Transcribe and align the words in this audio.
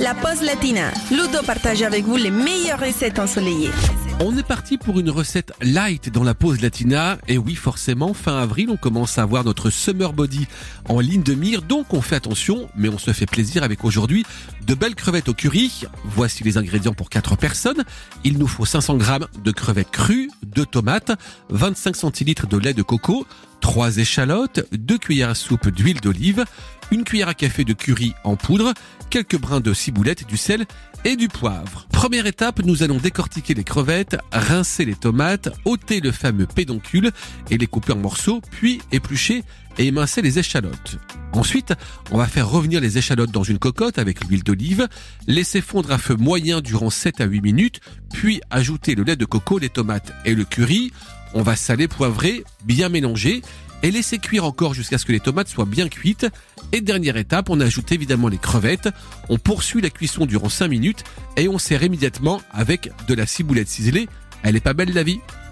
la 0.00 0.14
pause 0.14 0.42
latina. 0.42 0.92
Ludo 1.10 1.42
partage 1.44 1.82
avec 1.82 2.04
vous 2.04 2.16
les 2.16 2.30
meilleures 2.30 2.78
recettes 2.78 3.18
ensoleillées. 3.18 3.70
On 4.20 4.36
est 4.36 4.46
parti 4.46 4.78
pour 4.78 4.98
une 4.98 5.10
recette 5.10 5.52
light 5.60 6.12
dans 6.12 6.24
la 6.24 6.34
pause 6.34 6.60
latina. 6.60 7.18
Et 7.28 7.38
oui, 7.38 7.54
forcément, 7.54 8.14
fin 8.14 8.38
avril, 8.38 8.68
on 8.70 8.76
commence 8.76 9.18
à 9.18 9.22
avoir 9.22 9.44
notre 9.44 9.70
summer 9.70 10.12
body 10.12 10.46
en 10.88 11.00
ligne 11.00 11.22
de 11.22 11.34
mire. 11.34 11.62
Donc 11.62 11.94
on 11.94 12.00
fait 12.00 12.16
attention, 12.16 12.68
mais 12.76 12.88
on 12.88 12.98
se 12.98 13.12
fait 13.12 13.26
plaisir 13.26 13.62
avec 13.62 13.84
aujourd'hui 13.84 14.24
de 14.66 14.74
belles 14.74 14.94
crevettes 14.94 15.28
au 15.28 15.34
curry. 15.34 15.84
Voici 16.04 16.44
les 16.44 16.58
ingrédients 16.58 16.94
pour 16.94 17.10
4 17.10 17.36
personnes. 17.36 17.84
Il 18.24 18.38
nous 18.38 18.48
faut 18.48 18.64
500 18.64 18.96
grammes 18.96 19.26
de 19.42 19.50
crevettes 19.50 19.90
crues, 19.90 20.30
2 20.46 20.66
tomates, 20.66 21.12
25 21.50 21.96
centilitres 21.96 22.46
de 22.46 22.56
lait 22.56 22.74
de 22.74 22.82
coco, 22.82 23.26
3 23.60 23.98
échalotes, 23.98 24.66
2 24.72 24.98
cuillères 24.98 25.30
à 25.30 25.34
soupe 25.34 25.68
d'huile 25.68 26.00
d'olive, 26.00 26.44
une 26.90 27.04
cuillère 27.04 27.28
à 27.28 27.34
café 27.34 27.64
de 27.64 27.72
curry 27.72 28.14
en 28.24 28.36
poudre, 28.36 28.72
quelques 29.10 29.38
brins 29.38 29.60
de 29.60 29.74
ciboulette, 29.74 30.26
du 30.26 30.36
sel 30.36 30.66
et 31.04 31.16
du 31.16 31.28
poivre. 31.28 31.86
Première 31.92 32.26
étape, 32.26 32.64
nous 32.64 32.82
allons 32.82 32.98
décortiquer 32.98 33.54
les 33.54 33.64
crevettes, 33.64 34.16
rincer 34.32 34.84
les 34.84 34.94
tomates, 34.94 35.50
ôter 35.64 36.00
le 36.00 36.12
fameux 36.12 36.46
pédoncule 36.46 37.10
et 37.50 37.58
les 37.58 37.66
couper 37.66 37.92
en 37.92 37.98
morceaux, 37.98 38.40
puis 38.50 38.80
éplucher 38.92 39.44
et 39.78 39.86
émincer 39.86 40.22
les 40.22 40.38
échalotes. 40.38 40.98
Ensuite, 41.32 41.74
on 42.10 42.18
va 42.18 42.26
faire 42.26 42.48
revenir 42.48 42.80
les 42.80 42.98
échalotes 42.98 43.30
dans 43.30 43.44
une 43.44 43.58
cocotte 43.58 43.98
avec 43.98 44.24
l'huile 44.24 44.42
d'olive, 44.42 44.88
laisser 45.26 45.60
fondre 45.60 45.92
à 45.92 45.98
feu 45.98 46.16
moyen 46.16 46.60
durant 46.60 46.90
7 46.90 47.20
à 47.20 47.24
8 47.24 47.40
minutes, 47.42 47.80
puis 48.12 48.40
ajouter 48.50 48.94
le 48.94 49.04
lait 49.04 49.16
de 49.16 49.24
coco, 49.24 49.58
les 49.58 49.68
tomates 49.68 50.12
et 50.24 50.34
le 50.34 50.44
curry. 50.44 50.92
On 51.34 51.42
va 51.42 51.56
saler, 51.56 51.88
poivrer, 51.88 52.44
bien 52.64 52.88
mélanger 52.88 53.42
et 53.82 53.90
laisser 53.90 54.18
cuire 54.18 54.44
encore 54.44 54.74
jusqu'à 54.74 54.98
ce 54.98 55.04
que 55.04 55.12
les 55.12 55.20
tomates 55.20 55.48
soient 55.48 55.64
bien 55.64 55.88
cuites. 55.88 56.26
Et 56.72 56.80
dernière 56.80 57.16
étape, 57.16 57.50
on 57.50 57.60
ajoute 57.60 57.92
évidemment 57.92 58.28
les 58.28 58.38
crevettes, 58.38 58.88
on 59.28 59.38
poursuit 59.38 59.80
la 59.80 59.90
cuisson 59.90 60.26
durant 60.26 60.48
5 60.48 60.68
minutes 60.68 61.04
et 61.36 61.48
on 61.48 61.58
sert 61.58 61.82
immédiatement 61.82 62.40
avec 62.50 62.90
de 63.06 63.14
la 63.14 63.26
ciboulette 63.26 63.68
ciselée. 63.68 64.08
Elle 64.42 64.56
est 64.56 64.60
pas 64.60 64.74
belle 64.74 64.92
la 64.92 65.02
vie? 65.02 65.20